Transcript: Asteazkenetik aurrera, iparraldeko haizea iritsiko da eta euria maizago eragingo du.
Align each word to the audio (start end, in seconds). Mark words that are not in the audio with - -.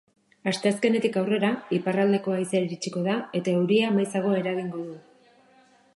Asteazkenetik 0.51 1.19
aurrera, 1.21 1.51
iparraldeko 1.79 2.35
haizea 2.37 2.63
iritsiko 2.69 3.03
da 3.11 3.19
eta 3.41 3.55
euria 3.61 3.95
maizago 3.99 4.37
eragingo 4.43 4.85
du. 4.91 5.01